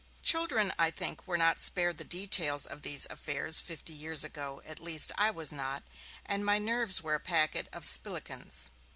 Children, 0.23 0.73
I 0.79 0.89
think, 0.89 1.27
were 1.27 1.37
not 1.37 1.59
spared 1.59 1.99
the 1.99 2.03
details 2.03 2.65
of 2.65 2.81
these 2.81 3.05
affairs 3.11 3.59
fifty 3.61 3.93
years 3.93 4.23
ago; 4.23 4.59
at 4.65 4.79
least, 4.79 5.11
I 5.15 5.29
was 5.29 5.51
not, 5.51 5.83
and 6.25 6.43
my 6.43 6.57
nerves 6.57 7.03
were 7.03 7.13
a 7.13 7.19
packet 7.19 7.67
of 7.71 7.83
spilikins. 7.83 8.71